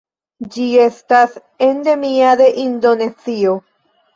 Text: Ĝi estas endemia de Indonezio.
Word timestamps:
Ĝi 0.53 0.63
estas 0.85 1.35
endemia 1.67 2.33
de 2.43 2.51
Indonezio. 2.67 3.55